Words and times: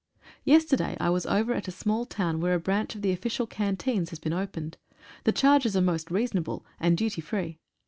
Yesterday 0.43 0.97
I 0.99 1.11
was 1.11 1.27
over 1.27 1.53
at 1.53 1.67
a 1.67 1.71
small 1.71 2.05
town 2.07 2.39
where 2.41 2.55
a 2.55 2.59
branch 2.59 2.95
of 2.95 3.03
the 3.03 3.11
official 3.11 3.45
canteens 3.45 4.09
has 4.09 4.17
been 4.17 4.33
opened. 4.33 4.77
The 5.25 5.31
charges 5.31 5.77
are 5.77 5.81
most 5.81 6.09
reasonable, 6.09 6.65
and 6.79 6.97
duty 6.97 7.21
free. 7.21 7.59